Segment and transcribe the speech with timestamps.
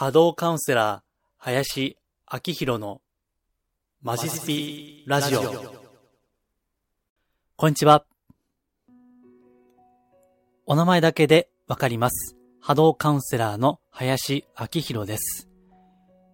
[0.00, 1.02] 波動カウンセラー、
[1.36, 1.98] 林
[2.32, 3.02] 明宏の
[4.00, 5.42] マジスピラジオ。
[7.54, 8.06] こんにちは。
[10.64, 12.34] お名前だけでわかります。
[12.62, 15.50] 波動カウンセラーの林明宏です。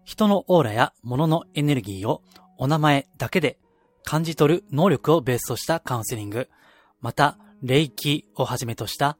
[0.04, 2.22] 人のオーラや物のエネルギーを
[2.58, 3.58] お名前だけで
[4.04, 6.48] 感じ取る能力をベースとしたカウンセリング、
[7.00, 9.18] また、霊気をはじめとした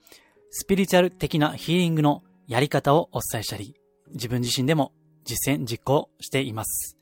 [0.50, 3.74] スピリチュアル的なヒーリングのやり方をお伝えしたり、
[4.12, 4.92] 自分自身でも
[5.24, 6.96] 実践実行しています。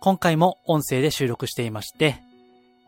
[0.00, 2.20] 今回も音声で収録していまして、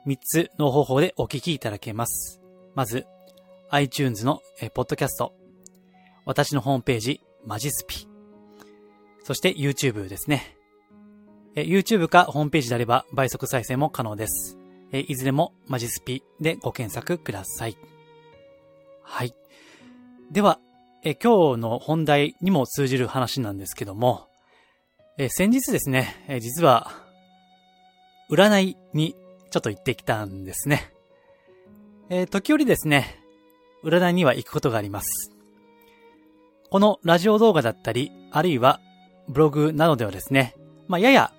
[0.06, 2.40] 3つの方法でお聞きいただけます。
[2.74, 3.06] まず、
[3.70, 4.42] iTunes の
[4.74, 5.32] ポッドキャスト、
[6.24, 8.08] 私のホームページ、マジスピ、
[9.22, 10.56] そして YouTube ですね。
[11.54, 14.58] YouTube かホームページであれば倍速再生も可能です。
[14.92, 17.76] いずれもマジスピでご検索ください。
[19.02, 19.34] はい。
[20.30, 20.58] では、
[21.06, 24.26] え今日の本題にも通じる話なんですけども、
[25.18, 26.92] え先日ですね、え実は、
[28.30, 29.14] 占いに
[29.50, 30.90] ちょっと行ってきたんですね。
[32.08, 33.20] え時折ですね、
[33.84, 35.30] 占いには行くことがあります。
[36.70, 38.80] このラジオ動画だったり、あるいは
[39.28, 40.56] ブログなどではですね、
[40.88, 41.34] まあ、やや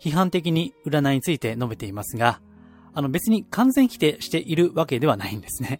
[0.00, 2.40] 批判的に占いについて述べていますが、
[2.94, 5.78] あの別に完全否定しているわけではないんですね。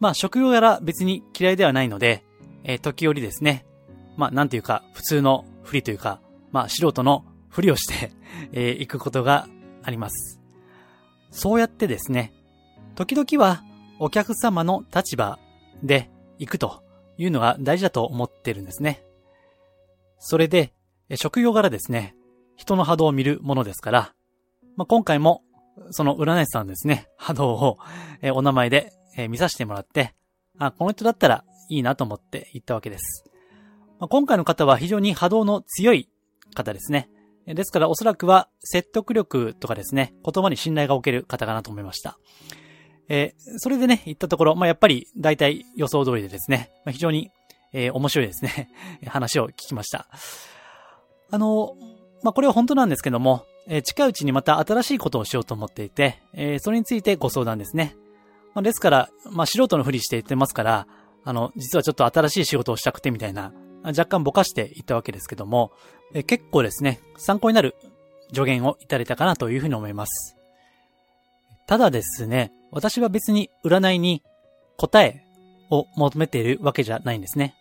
[0.00, 2.24] まあ職業柄別に嫌いではないので、
[2.64, 3.64] えー時折ですね、
[4.16, 8.12] まあなんていうか普通のふりというか、まあ素人のふりをして、
[8.52, 9.48] えー行くことが
[9.82, 10.40] あります。
[11.30, 12.32] そうやってですね、
[12.94, 13.62] 時々は
[13.98, 15.38] お客様の立場
[15.82, 16.82] で行くと
[17.16, 19.04] いうのが大事だと思ってるんですね。
[20.18, 20.72] それで、
[21.16, 22.14] 職業柄ですね、
[22.56, 24.14] 人の波動を見るものですから、
[24.76, 25.42] まあ、今回も
[25.90, 27.78] その占い師さんですね、波動を、
[28.20, 30.14] えお名前で、え見させてもらって、
[30.58, 33.24] あ、この人だったらいいなと思って行ったわけです。
[33.98, 36.08] まあ、今回の方は非常に波動の強い
[36.54, 37.08] 方ですね。
[37.46, 42.18] ですからおそらくは説得力とかですね、言葉に信頼がおける方かなと思いました。
[43.08, 47.30] えーそれでね、行ったところ、まあ、やっぱり大体予想通りでですね、まあ、非常に、
[47.72, 48.70] えー面白いですね、
[49.06, 50.08] 話を聞きました。
[51.30, 51.74] あの、
[52.22, 57.96] まあ、これは本当なんですけども、えー近いうちにまた新しいことをしようと思っていて、えーそれについてご相談ですね。
[58.54, 60.86] まあ、ですから、まあ、素人のふりして言ってますから、
[61.24, 63.52] あの、実はちょっと新しい仕事をしたくてみたいな、
[63.84, 65.72] 若干ぼかして言ったわけですけども、
[66.26, 67.74] 結構ですね、参考になる
[68.34, 70.36] 助言をいただいたかなというふうに思います。
[71.66, 74.22] ただですね、私は別に占いに
[74.76, 75.24] 答え
[75.70, 77.54] を求めているわけじゃないんですね。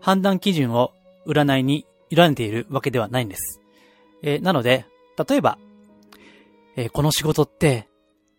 [0.00, 0.92] 判断基準を
[1.26, 3.60] 占いに委ねているわけではないんです。
[4.22, 4.86] えなので、
[5.28, 5.58] 例えば、
[6.76, 7.88] えーこの仕事って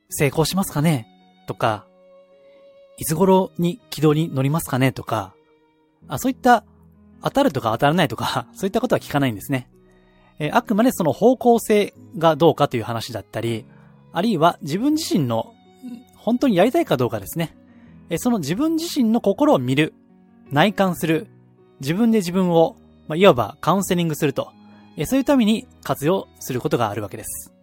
[0.09, 1.07] 成功しますかね？
[1.47, 1.86] とか、
[2.97, 5.33] いつ頃に軌道に乗りますかねとか、
[6.07, 6.63] あ、そういった
[7.21, 9.69] 当たるとか当たらないとか、 そういったことは聞かないんですね。
[10.39, 13.65] えーあくまでその方向性がどうかという話だったり、
[14.13, 15.53] あるいは自分自身の
[16.15, 17.55] 本当にやりたいかどうかですね。
[18.09, 19.93] えーその自分自身の心を見る、
[20.51, 21.27] 内観する、
[21.79, 22.77] 自分で自分を、
[23.07, 24.51] まあ、いわばカウンセリングすると、
[24.95, 27.53] えーそういうために活用することがあるわけです。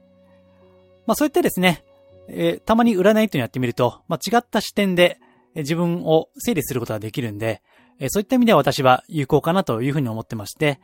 [1.07, 1.85] まあそうやってですね、
[2.29, 5.19] えたまに占いというのをやってみると、まあ違った視点で
[5.57, 7.63] 自分を整理することができるんで、
[8.09, 10.81] そういった意味では私は有効かなというふうに思ってまして、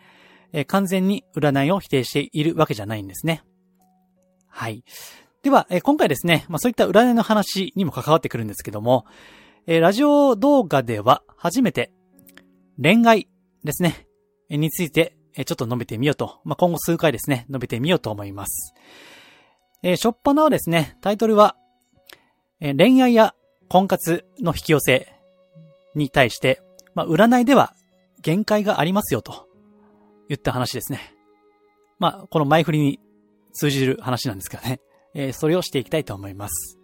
[0.67, 3.43] 完全に占いを否定しているわけじゃないんですね。
[4.49, 4.85] はい。
[5.43, 9.07] では、今回ですね、まあそういった占いの話にも関わってくるんですけども、
[9.67, 11.93] ラジオ動画では初めて
[12.81, 13.29] 恋愛
[13.65, 14.07] ですね、
[14.49, 18.75] についてちょっと述べてみようと、まあ今後数回ですね、述べてみようと思います。
[19.83, 21.57] えー、しょっぱなはですね、タイトルは、
[22.61, 23.35] え恋愛や
[23.71, 25.15] 婚活の引き寄せ
[25.95, 26.61] に対して、
[26.95, 27.73] まあ、占いでは
[28.21, 29.47] 限界がありますよと
[30.29, 31.15] 言った話ですね。
[32.01, 32.99] まあ、この前振りに
[33.53, 34.81] 通じる話なんですけどね。
[35.15, 36.79] えーそれをしていきたいと思います。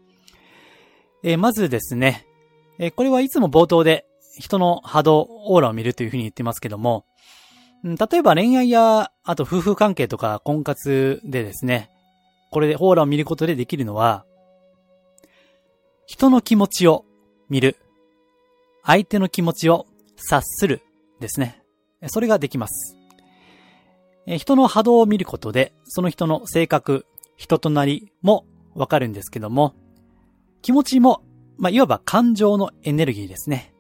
[1.25, 2.25] えーまずですね、
[2.79, 4.07] えーこれはいつも冒頭で
[4.39, 7.05] 人の波動、オーラを見るというふうに言ってますけども、
[7.83, 11.91] 例えば恋愛や、あと夫婦関係とか婚活でですね、
[12.53, 14.25] これでオーラを見ることでできるのは、
[16.07, 17.05] 人の気持ちを
[17.49, 17.77] 見る。
[18.85, 19.87] 相手の気持ちを
[20.17, 20.81] 察する
[21.19, 21.63] ですね。
[22.07, 22.97] それができます。
[24.39, 27.07] 人の波動を見ることで、その人の性格、
[27.37, 29.75] 人となりもわかるんですけども、
[30.63, 31.23] 気持ちも、
[31.59, 33.75] まあ、いわば感情のエネルギーですね。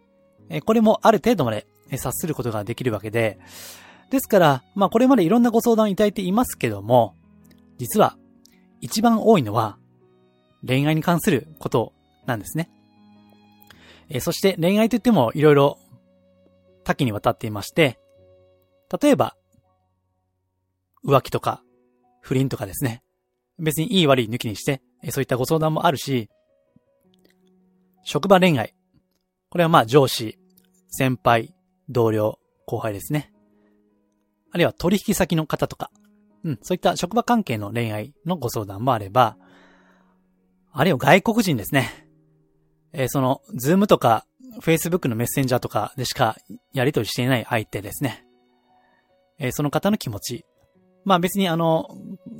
[0.64, 3.38] これもある程度まで察することができるわけで、
[4.10, 7.14] ですから、まあ、これまでいろんなご相談をいただいていますけども、
[7.78, 8.16] 実は、
[8.80, 9.78] 一番多いのは、
[10.66, 11.92] 恋愛に関すること
[12.26, 12.70] なんですね。
[14.08, 15.78] えーそして恋愛といってもいろいろ
[16.84, 17.98] 多岐にわたっていまして、
[19.00, 19.36] 例えば、
[21.04, 21.62] 浮気とか、
[22.20, 23.02] 不倫とかですね。
[23.58, 26.30] 別にいい悪い抜きにして、そういったご相談もあるし、
[28.04, 28.74] 職場恋愛。
[29.50, 30.38] これはまあ上司、
[30.88, 31.54] 先輩、
[31.88, 33.32] 同僚、後輩ですね。
[34.52, 35.90] あるいは取引先の方とか、
[36.44, 39.36] うん、そういった職場関係の恋愛のご相談もあれば、
[40.72, 42.05] あるいは外国人ですね。
[42.98, 44.26] えー、その、ズームとか、
[44.62, 46.36] Facebook のメッセンジャーとかでしか
[46.72, 48.24] やり取りしていない相手ですね。
[49.38, 50.46] えー、その方の気持ち。
[51.04, 51.90] まあ別にあの、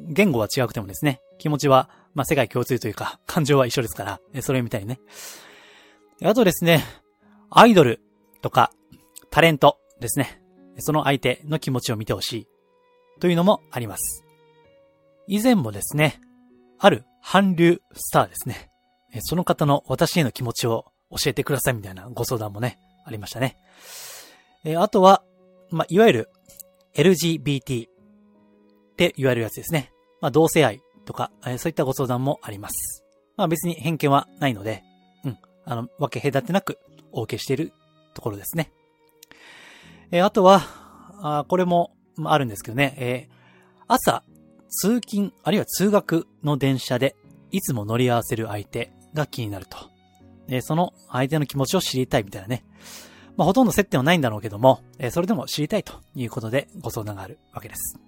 [0.09, 4.99] 言語は違くてもですね、気持ちは、まあ世界共通というか、感情は一緒ですから、えー、それみたいにね。
[6.25, 6.83] あとですね、
[7.51, 8.01] アイドル
[8.41, 8.73] とか、
[9.31, 10.41] タレントですね。
[10.79, 12.49] その相手の気持ちを見てほしい。
[13.21, 14.25] というのもあります。
[15.27, 16.19] 以前もですね、
[16.79, 18.71] ある韓流スターですね。
[19.23, 23.57] その方の私への気持ちを教えてくださいみたいなご相談もね、ありましたね。
[24.65, 25.23] えあとは、
[25.71, 26.31] まあ、いわゆる
[26.95, 27.91] LGBT っ
[28.97, 29.93] て言われるやつですね。
[30.21, 33.05] まあ、同性愛とか、えそういったご相談もあります。
[33.37, 34.83] まあ、別に偏見はないので、
[35.25, 36.79] うん、あの、分け隔てなく
[37.13, 37.73] お受けしている
[38.15, 38.73] ところですね。
[40.11, 40.63] えあとは、
[41.23, 44.25] あこれも、まあ、るんですけどね、えー、朝、
[44.69, 47.15] 通勤、あるいは通学の電車で、
[47.51, 49.77] いつも乗り合わせる相手が気になると。
[50.47, 52.65] で、その相手の気持ちを知りたいみたいなね。
[53.37, 57.99] まあ、ほとんど接点はないんだろうけども、えそれでも知りたいということでご相談があるわけです。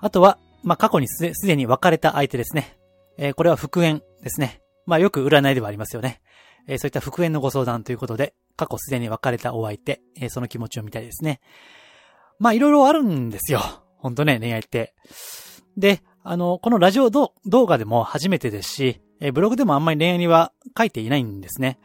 [0.00, 2.78] あとは、まあ、過去にすでに別れた相手ですね。
[3.18, 4.62] えー、これは復縁ですね。
[4.86, 6.22] まあ、よく占いではありますよね。
[6.66, 11.40] えー、そういった復縁のご相談ということで、過去すでに別れたお相手、えー、その気持ちを見たいですね。
[12.38, 13.60] まあ、いろいろあるんですよ。
[13.98, 14.94] ほんとね、恋愛って。
[15.76, 21.78] で、あの、このラジオ動画でも初めてですし、えブログでもあんまり恋愛には書いていないんですね。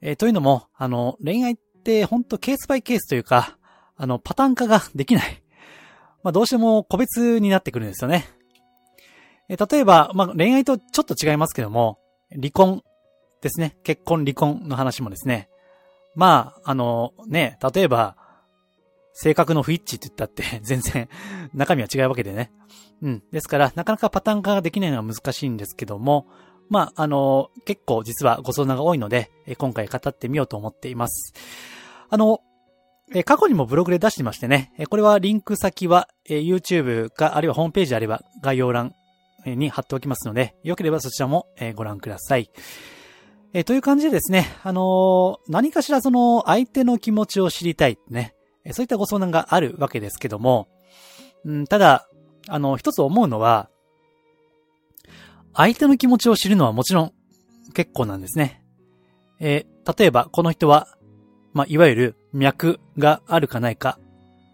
[0.00, 3.58] えというのも、あの、恋愛ってほんとケースバイケースというか、
[3.96, 5.42] あの、パターン化ができない。
[6.22, 8.28] まあ、どうしても個別になってくるんですよね。
[9.48, 11.98] え例えば、まあ、恋愛とちょっと違いますけども、
[12.30, 12.82] 離婚
[13.40, 13.76] ですね。
[13.82, 15.48] 結婚、離婚の話もですね。
[16.14, 18.16] まあ、あの、ね、例えば、
[19.12, 21.08] 性格の不一致って言ったって 全然
[21.52, 22.52] 中身は違うわけでね。
[23.02, 23.22] うん。
[23.32, 26.26] ですから、なかなかパターン化ができないのは難しいんですけども、
[26.68, 31.32] まあ、あの、結構実はご相談が多いので、今回語ってみようと思っています。
[32.10, 32.40] あの、
[33.24, 38.94] 過去にもブログで出してましてね、これはリンク先は YouTube か、あるいはホームページあれば概要欄
[39.46, 42.50] に貼っておきますので、よければそちらもご覧ください。
[43.54, 48.34] えという感じでですね、あの何かしらその相手の気持ちを知りたいね、
[48.72, 50.68] そういったご相談があるわけですけども、
[51.44, 52.08] うん、ただ、
[52.48, 53.70] あの、一つ思うのは、
[55.58, 57.12] 相手の気持ちを知るのはもちろん
[57.74, 58.62] 結構なんですね。
[59.40, 60.86] えー、例えばこの人は、
[61.52, 63.98] まあ、いわゆる脈があるかないか、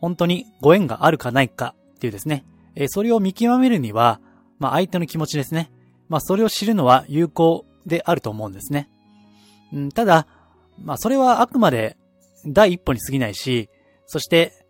[0.00, 4.18] 本当にご縁があるかないかっていうですね、えー、それを見極めるには、
[4.58, 5.70] まあ、相手の気持ちですね。
[6.08, 8.88] まあ、それを知るのは有効であると思うんですね。
[9.74, 10.26] うん、ただ、
[10.82, 11.98] まあ、それはあくまで
[12.46, 13.68] 第一歩に過ぎないし、
[14.06, 14.66] そして、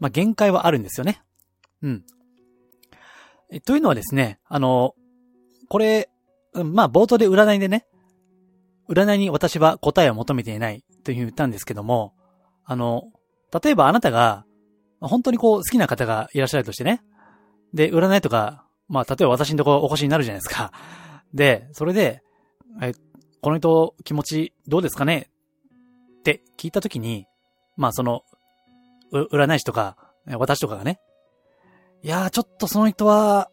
[0.00, 1.22] まあ、限界はあるんですよね。
[1.82, 2.04] うん。
[3.66, 4.94] というのはですね、あの、
[5.68, 6.08] これ、
[6.52, 7.86] まあ、冒頭で占いでね、
[8.88, 12.14] 占いに私は答えを求めていないというふうに言ったんですけども、
[12.64, 13.04] あの、
[13.62, 14.44] 例えばあなたが、
[15.00, 17.02] 本当にこう好きな方がいらっしゃるとしてね。
[17.72, 20.72] で、占いとか、まあ、例えば私のところお越しになるじゃないですか。
[21.32, 22.22] で、それで、
[22.82, 22.92] え、
[23.40, 25.30] この人気持ちどうですかね？
[26.20, 27.26] って聞いたときに、
[27.76, 28.22] まあその、
[29.12, 31.00] 占い師とか、私とかがね、
[32.02, 33.50] いやーちょっとその人は、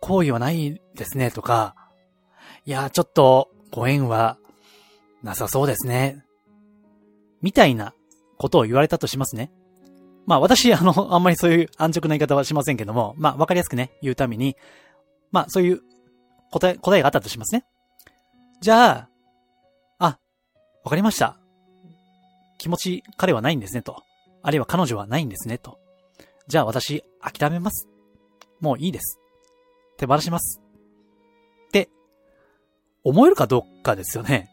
[0.00, 1.74] 好意はないですね、とか、
[2.66, 4.36] いやちょっと、ご縁は、
[5.22, 6.22] なさそうですね。
[7.40, 7.94] みたいな
[8.36, 9.50] ことを言われたとしますね。
[10.26, 14.56] まあ私、あの、 あんまりそういう安直な言い方はしませんけども、まあわかりやすくね、言うために、
[15.32, 15.80] まあそういう
[16.52, 17.64] 答え、答えがあったとしますね。
[18.60, 19.08] じゃあ、
[19.98, 20.18] あ、
[20.84, 21.38] わかりました。
[22.58, 24.02] 気持ち、彼はないんですね、と。
[24.42, 25.78] あるいは彼女はないんですね、と。
[26.46, 27.88] じゃあ私、諦めます。
[28.60, 29.18] もういいです。
[29.96, 30.59] 手放します。
[33.04, 34.50] 思えるかどうかですよね。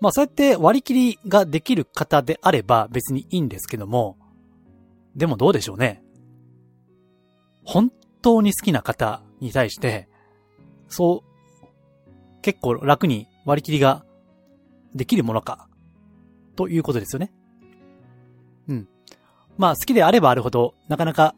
[0.00, 4.16] まあそうやって割り切りができる方であれば別にいいんですけども、
[5.14, 6.02] でもどうでしょうね。
[7.64, 10.08] 本当に好きな方に対して、
[10.88, 14.04] そう、結構楽に割り切りが
[14.94, 15.68] できるものか、
[16.56, 17.32] ということですよね。
[18.68, 18.88] うん。
[19.58, 21.34] まあ好きであればあるほど、なかなか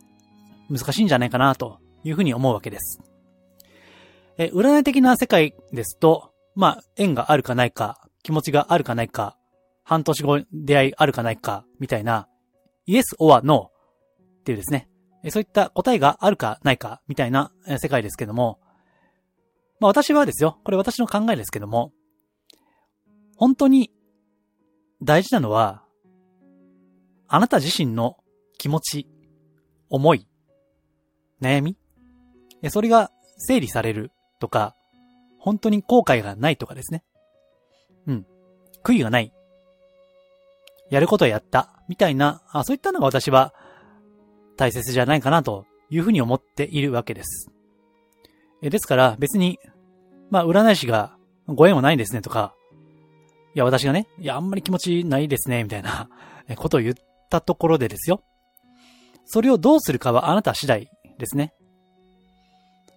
[0.71, 3.01] 難しいんじゃないかな、というふうに思うわけです。
[4.39, 9.37] え、占い的な世界ですと、まあ、縁があるかないか、気持ちがあるかないか、
[9.85, 12.29] 半年後出会いあるかないか、みたいな、
[12.87, 13.71] Yes or No
[14.41, 14.89] っていうですね、
[15.31, 18.59] そういった答えがあるかないかみたいな世界ですけども、
[19.79, 21.93] まあ私はですよ、これ私の考えですけども、
[23.37, 23.93] 本当に
[25.03, 25.85] 大事なのは、
[27.29, 28.17] あなた自身の
[28.59, 29.09] 気持ち、
[29.89, 30.27] 思い、
[31.41, 31.77] 悩み
[32.69, 34.13] それが整理される。
[34.43, 34.75] とか、
[35.39, 37.05] 本当に後悔がないとかですね。
[38.09, 38.27] うん。
[38.83, 39.33] 悔いがない。
[40.91, 41.71] やることはやった。
[41.89, 43.55] みたいな、あそういったのが私は
[44.57, 47.53] 大切じゃないかなというふうに思っているわけです。
[48.63, 49.61] えですから別に、
[50.31, 52.53] まあ占い師がご縁はないですねとか、
[53.55, 56.09] いや私がね、いやあんまり気持ちないですねみたいな
[56.57, 56.95] ことを言っ
[57.31, 58.25] たところでですよ。
[59.25, 61.55] それをどうするかはあなた次第ですね。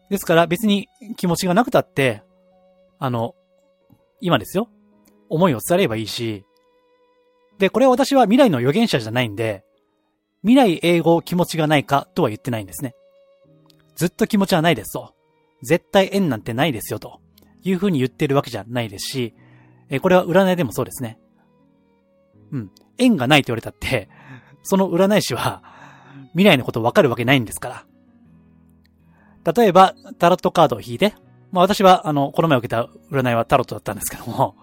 [0.10, 2.24] ですから別に気持ちがなくたって、
[3.00, 3.36] あの、
[4.22, 4.70] 今ですよ。
[5.30, 6.46] 思いを伝えればいいし、
[7.58, 9.64] で、これは私は未来の預言者じゃないんで、
[10.42, 12.94] 未来英語気持ちがないかとは言ってないんですね。
[13.96, 15.16] ずっと気持ちはないですと。
[15.64, 17.22] 絶対縁なんてないですよと
[17.64, 19.34] いう風に言ってるわけじゃないですし、
[19.90, 21.18] え、これは占いでもそうですね。
[22.52, 22.72] うん。
[22.98, 24.10] 縁がないと言われたって、
[24.64, 25.64] その占い師は
[26.32, 27.86] 未来のことわかるわけないんですから。
[29.46, 31.14] 例えば、タロットカードを引いて、
[31.52, 34.56] まあ私は、あの、この前受けた占いはタロットだったんですけども、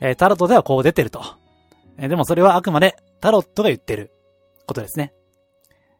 [0.00, 1.22] えー、タロットではこう出てると。
[1.96, 4.12] えー、でもそれはあくまでタロットが言ってる
[4.66, 5.12] ことですね。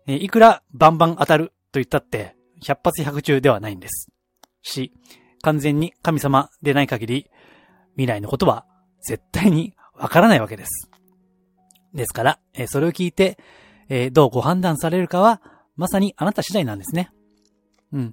[0.06, 4.08] えー、いくらバンバン当たると言ったって、百発百中ではないんです。
[4.62, 4.92] し、
[5.42, 7.30] 完全に神様でない限り、
[7.94, 8.66] 未来のことは
[9.02, 10.90] 絶対にわからないわけです。
[11.92, 13.38] ですから、えー、それを聞いて、
[13.88, 15.42] えー、どうご判断されるかは、
[15.76, 17.10] まさにあなた次第なんですね。
[17.92, 18.12] うん。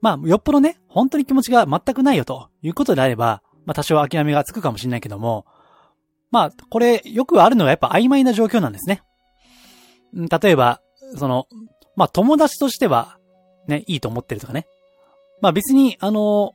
[0.00, 5.46] まあ、よっぽどね、本当に気持ちが全くないよということであれば、まあ多少諦めがつくかもしれないけども、
[6.30, 9.02] まあ、これ、よくあるのはやっぱ曖昧な状況なんですね。
[10.14, 10.80] 例えば、
[11.16, 11.46] その、
[11.94, 13.18] まあ友達としては、
[13.68, 14.66] ね、いいと思ってるとかね。
[15.40, 16.52] まあ別に、あの、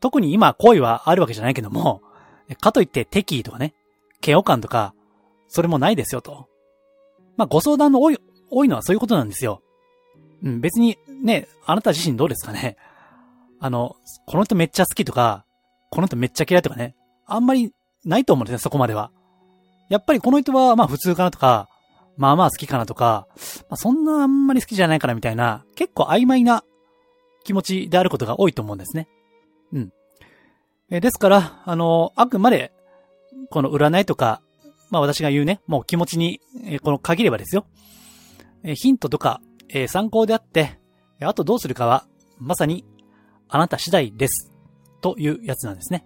[0.00, 2.02] 特に今恋はあるわけじゃないけども、
[2.60, 3.74] かといって敵意とかね、
[4.24, 4.94] 嫌悪感とか、
[5.48, 6.48] それもないですよと。
[7.36, 8.18] まあご相談の多い、
[8.50, 9.62] 多いのはそういうことなんですよ。
[10.42, 12.76] うん、別にね、あなた自身どうですかね？
[13.60, 13.96] あの、
[14.26, 15.44] この人めっちゃ好きとか、
[15.90, 16.94] この人めっちゃ嫌いとかね、
[17.26, 17.72] あんまり
[18.04, 19.10] ないと思うんですね、そこまでは。
[19.88, 21.68] やっぱりこの人はまあ普通かなとか、
[22.16, 23.26] まあまあ好きかなとか、
[23.62, 26.64] まあ、そんなあんまり好きじゃないかなみたいな、結構曖昧な
[27.44, 29.08] 気持ちであることが多いと思うんですね。
[29.72, 29.92] うん。
[30.90, 32.72] えですから、あの、あくまで、
[33.50, 34.42] この占いとか、
[34.90, 37.66] まあ私が言うね、もう気持ちに、えこの限ればですよ。
[38.64, 40.78] えヒントとか、え参考であって、
[41.20, 42.06] あとどうするかは、
[42.38, 42.84] まさに、
[43.48, 44.52] あなた次第です。
[45.00, 46.04] というやつなんですね。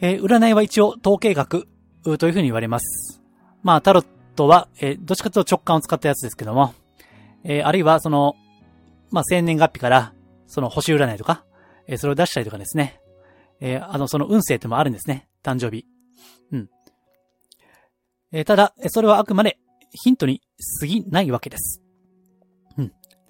[0.00, 1.68] えー、占いは一応統計学
[2.18, 3.20] というふうに言われます。
[3.62, 6.74] まあ、タロットは、えー、どっちかというと直感を使ったやつですけども、
[7.44, 8.34] えー、あるいはその、
[9.10, 10.14] まあ、生年月日から、
[10.46, 11.44] その星占いとか、
[11.86, 13.00] え、それを出したりとかですね。
[13.60, 15.28] え、あの、その運勢ってもあるんですね。
[15.42, 15.84] 誕生日。
[16.52, 16.70] うん。
[18.32, 19.58] え、ただ、それはあくまで
[19.92, 20.40] ヒントに
[20.80, 21.82] 過ぎないわけです。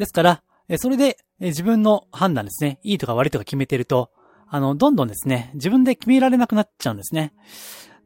[0.01, 0.43] ですから、
[0.79, 2.79] それで、自分の判断ですね。
[2.83, 4.11] いいとか悪いとか決めてると、
[4.49, 7.35] あの、どんどんですね、自分で決められなくなっちゃうんですね。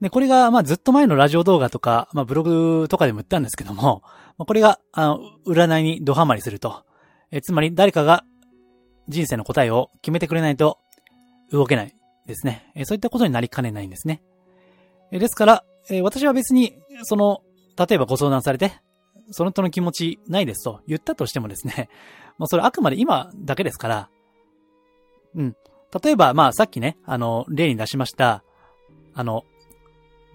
[0.00, 4.02] で、これが、まあ、ずっと前のラジオ動画とか、まあ、ブログとかでも言ったんですけども
[4.36, 6.84] ま、これが、あの、占いにドハマりすると。
[7.30, 8.24] え、つまり、誰かが
[9.08, 10.78] 人生の答えを決めてくれないと
[11.52, 11.94] 動けない
[12.26, 12.72] ですね。
[12.74, 14.20] え、そういったことになりかねないんですね。
[15.12, 17.42] え、ですから、え、私は別に、その、
[17.76, 18.72] 例えばご相談されて、
[19.30, 21.88] その人の気持ちないですと言ったとしてもですね、
[22.38, 24.08] もうそれあくまで今だけですから、
[25.34, 25.56] うん。
[26.02, 28.42] 例えば、まあさっきね、あの、例に出しました、
[29.14, 29.44] あの、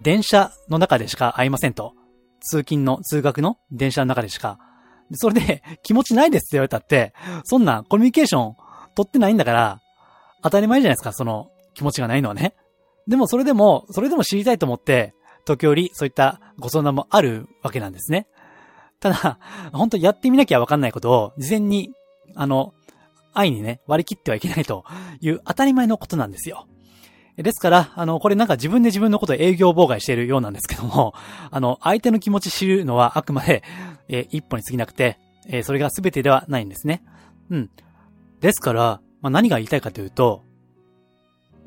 [0.01, 1.93] 電車の中でしか会いませんと。
[2.41, 4.57] 通勤の、通学の電車の中でしか。
[5.13, 8.55] それで、 気持ちないですって言われたって、そんなコミュニケーション
[8.95, 9.81] 取ってないんだから、
[10.41, 12.55] 当たり前じゃないですか、その気持ちがないのはね。
[13.07, 15.13] でもそれでも、それでも知りたいと思って、
[15.45, 18.27] 時折そういったご相談もあるわけなんですね。
[18.99, 19.39] ただ、
[19.73, 21.91] 本当やってみなきゃわかんないことを、事前に、
[22.35, 22.73] あの、
[23.33, 24.83] 愛にね、割り切ってはいけないと
[25.21, 26.67] いう当たり前のことなんですよ。
[27.43, 31.13] ですから、あの、これなんか自分で自分のことを営業妨害しているようなんですけども、
[31.49, 33.63] あの、相手の気持ち知るのはあくまで、
[34.09, 37.01] えー、一歩に過ぎなくて、えー、それが全てではないんですね。
[37.49, 37.69] うん。
[38.41, 40.43] ですから、まあ、何が言いたいかというと、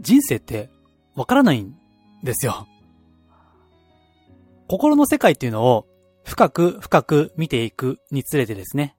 [0.00, 0.68] 人生って
[1.14, 1.74] わからないん
[2.22, 2.66] ですよ。
[4.68, 5.86] 心の世界っていうのを
[6.24, 8.96] 深く深く見ていくにつれてですね、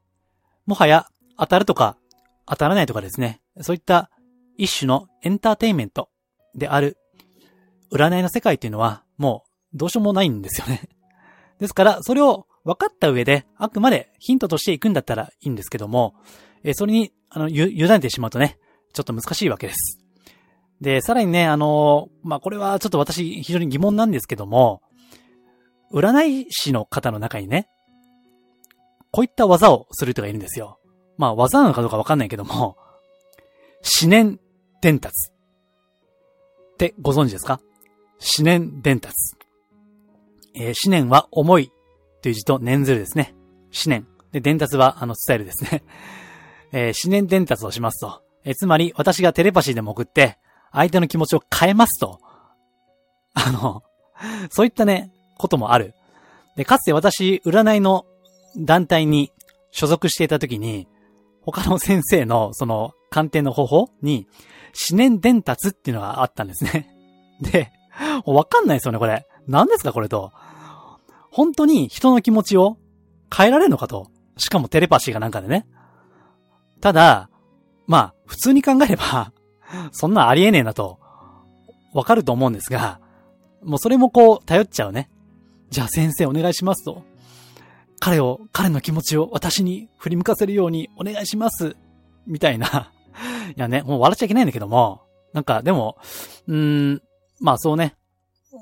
[0.65, 1.97] もはや当たるとか
[2.45, 4.09] 当たらないとかですね、そういった
[4.57, 6.09] 一種のエンターテインメント
[6.55, 6.97] である
[7.91, 10.89] 占いの世界っていうのはもうどうしようもないんですよね。
[11.59, 16.15] ですから、それを分かった上で、あくまでヒントとしていくんだったらいいんですけども、
[16.63, 18.57] え、それに、あの、ゆ、委ねてしまうとね、
[18.93, 19.99] ちょっと難しいわけです。
[20.81, 24.81] で、さらにね、あの、まあ、これはちょっと私非常に疑問なんですけども、
[25.93, 27.67] 占い師の方の中にね、
[29.11, 30.79] こういった技をする人がいるんですよ。
[31.17, 32.77] まあ、技なのかどうかわかんないけども、
[34.01, 34.39] 思念
[34.81, 35.29] 伝達。
[36.73, 37.59] ってご存知ですか？
[38.37, 39.13] 思念伝達。
[40.55, 41.71] えー、思念は思い
[42.21, 43.35] という字と念ずるですね。
[43.71, 44.07] 思念。
[44.31, 45.83] で、伝達は、あの、伝えるですね。
[46.71, 48.23] えー、思念伝達をしますと。
[48.43, 50.39] えー、つまり、私がテレパシーでも送って、
[50.71, 52.19] 相手の気持ちを変えますと。
[53.35, 53.83] あの、
[54.49, 55.12] そういったね、
[55.43, 55.93] こともある。
[56.55, 58.05] で、かつて私、占いの
[58.57, 59.31] 団体に
[59.71, 60.87] 所属していた時に、
[61.41, 64.27] 他の先生の、その、鑑定の方法に、
[64.89, 66.89] 思念伝達っていうのがあったんですね。
[67.41, 67.71] で、
[68.25, 69.27] わかんないですよね、これ。
[69.47, 70.31] 何ですか、これと。
[71.29, 72.77] 本当に人の気持ちを
[73.35, 74.07] 変えられるのかと。
[74.37, 75.67] しかもテレパシーがなんかでね。
[76.79, 77.29] ただ、
[77.87, 79.33] まあ、普通に考えれば、
[79.91, 80.99] そんなありえねえなと、
[81.93, 82.99] わかると思うんですが、
[83.63, 85.09] もうそれもこう、頼っちゃうね。
[85.73, 87.01] じゃあ先生お願いしますと。
[87.99, 91.75] 彼を、彼の気持ちを私に振り向かせるようにお願いします。
[92.27, 92.91] みたいな。
[93.57, 95.01] いやね、もう笑っちゃいけないんだけども、
[95.33, 95.97] なんかでも、
[96.45, 97.01] うーん、
[97.39, 97.95] まあそうね、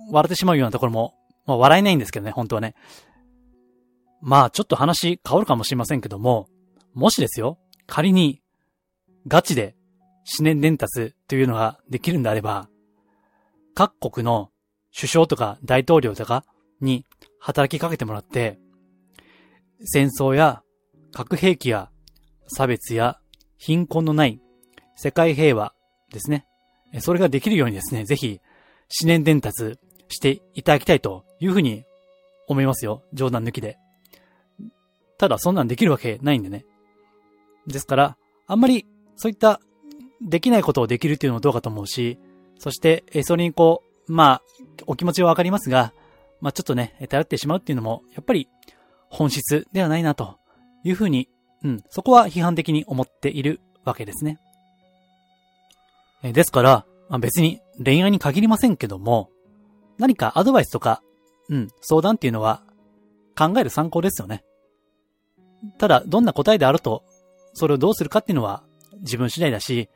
[0.10, 1.14] 笑ってしまうようなところも、
[1.46, 2.76] まあ笑えないんですけどね、本当はね。
[4.22, 6.48] まあちょっと話変わるかもしれませんけども、
[6.94, 8.42] もしですよ、仮に、
[9.28, 9.76] ガチで
[10.40, 12.70] 思念伝達というのができるんであれば、
[13.74, 14.50] 各国の
[14.96, 16.46] 首相とか大統領とか
[16.84, 17.06] に
[17.40, 18.60] 働きかけてもらって、
[19.84, 20.62] 戦争や
[21.12, 21.90] 核兵器や
[22.48, 23.20] 差別や
[23.58, 24.40] 貧困のない
[24.96, 25.74] 世界平和
[26.12, 26.46] ですね。
[27.00, 28.42] それができるようにですね、ぜひ
[29.02, 31.86] 思念伝達していただきたいというふうに
[32.48, 33.04] 思いますよ。
[33.14, 33.78] 冗談抜きで。
[35.18, 36.66] ただそんなんできるわけないんでね。
[37.68, 38.18] ですから、
[38.48, 39.62] あんまりそういった
[40.22, 42.20] できないことをできるっていうのもどうかと思うし、
[42.60, 44.42] そして、それにこう、まあ、
[44.86, 45.94] お気持ちはわかりますが、
[46.42, 48.50] まあちょっとね、頼ってしまうっていうのも、やっぱり
[49.10, 50.38] 本質ではないなと
[50.84, 51.30] いうふうに、
[51.64, 54.40] うん、そこは批判的に思っているわけですね。
[56.24, 59.30] えですから、まあ、別に恋愛に限りませんけども、
[59.98, 61.02] 何かアドバイスとか、
[61.50, 62.64] うん、相談っていうのは
[63.38, 64.44] 考える参考ですよね。
[65.78, 67.04] ただ、どんな答えであると、
[67.54, 68.64] それをどうするかっていうのは
[69.02, 69.90] 自分次第だし、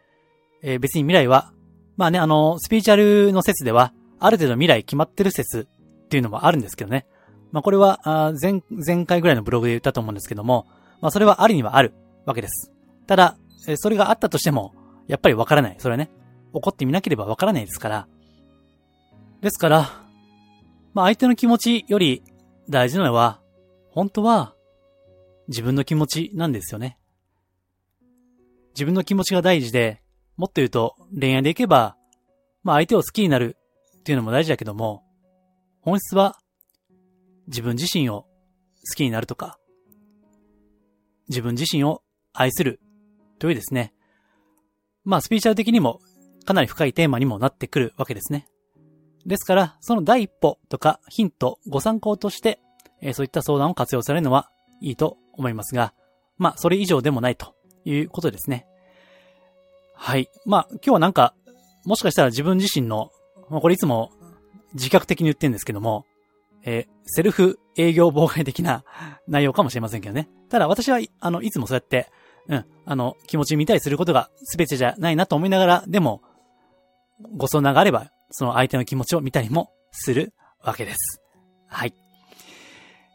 [0.61, 1.53] えー、別に未来は、
[1.95, 5.67] まあね、あの、スピーチャルの説では、ある程度未来決まってる説
[6.15, 7.05] っていうのもあるんですけどね。
[7.51, 10.65] まあこれは、前、前回ぐらいのブログで言ったと思うんですけども、
[11.01, 11.93] まあそれはあるにはある
[12.25, 12.71] わけです。
[13.05, 14.73] ただ、えそれがあったとしても、
[15.07, 15.75] やっぱりわからない。
[15.79, 16.09] それはね、
[16.53, 18.07] 怒ってみなければわからないですから。
[19.41, 19.89] ですから、
[20.93, 22.23] まあ相手の気持ちより
[22.69, 23.41] 大事なのは、
[23.89, 24.55] 本当は
[25.49, 26.97] 自分の気持ちなんですよね。
[28.73, 30.01] 自分の気持ちが大事で、
[30.37, 31.97] もっと言うと恋愛でいけば、
[32.63, 33.57] まあ相手を好きになる
[33.99, 35.04] っていうのも大事だけども、
[35.85, 36.35] 本質は
[37.45, 38.23] 自分自身を
[38.89, 39.59] 好きになるとか、
[41.29, 42.01] 自分自身を
[42.33, 42.79] 愛する
[43.37, 43.93] というですね、
[45.03, 46.01] まあスピーチャル的にも
[46.43, 48.47] かなり深いテーマにもなってくるわけですね。
[49.27, 52.59] ですから、その第一歩とかヒント、ご参考として、
[52.99, 54.49] えー、そういった相談を活用されるのは
[54.81, 55.93] いいと思いますが、
[56.39, 57.53] まあ、それ以上でもないと
[57.85, 58.65] いうことですね。
[59.93, 60.29] はい。
[60.47, 61.35] まあ、今日はなんか、
[61.85, 63.11] もしかしたら自分自身の、
[63.49, 64.11] まあ、これいつも
[64.75, 66.05] 自覚的に言ってるんですけども、
[66.63, 68.83] えー、セルフ営業妨害的な
[69.27, 70.29] 内容かもしれませんけどね。
[70.49, 72.11] ただ私は、あの、いつもそうやって、
[72.47, 76.21] うん、あの、気持ち見たりすることが全てじゃないなと思いながら、でも、
[77.35, 81.21] ご相談があれば、その相手の気持ちを見たりもするわけです。
[81.67, 81.93] はい。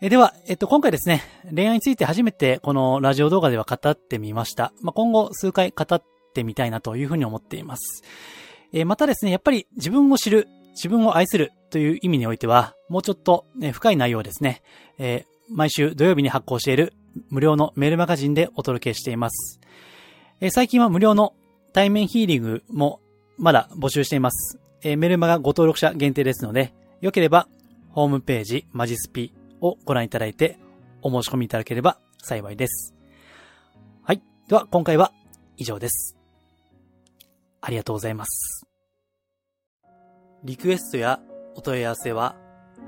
[0.03, 1.23] えでは、えっと、今回ですね、
[1.55, 4.73] 恋愛について初めてこのラジオ動画では語ってみました。
[4.81, 6.03] まあ、今後数回語っ
[6.35, 8.03] てみたいなというふうに思っています。
[8.73, 14.63] えまたですね、やっぱり自分を知る、自分を愛するという意味においては、もうちょっと、ね、深い内容ですね、
[14.99, 16.93] えー、毎週土曜日に発行している
[17.29, 19.61] 無料のメールマガジンでお届けしています。
[20.41, 21.35] えー、最近は無料の
[21.73, 23.01] 対面ヒーリングも
[23.37, 24.59] まだ募集しています。
[24.83, 27.49] えー、メルマガご登録者限定ですので、よければ、
[27.91, 30.59] ホームページ、マジスピをご覧いただいて、
[31.03, 32.95] お申し込みいただければ幸いです。
[34.03, 34.23] はい。
[34.49, 35.13] では、今回は
[35.57, 36.17] 以上です。
[37.61, 38.70] ありがとうございます。
[40.43, 41.21] リクエストや
[41.55, 42.37] お問い合わせは、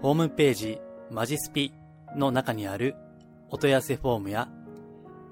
[0.01, 1.75] ホームページ、マジスピ
[2.17, 2.97] の中にある
[3.51, 4.49] お問い合わせフォームや、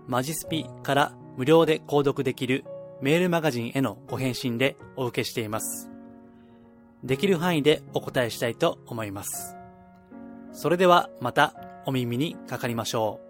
[0.07, 2.65] マジスピから無料で購読できる
[3.01, 5.91] メールマガジンへのご返信でお受けしています。
[7.03, 9.57] できる範囲でお答えしたいと思います。
[10.53, 11.55] それではまた
[11.87, 13.30] お耳にかかりましょう。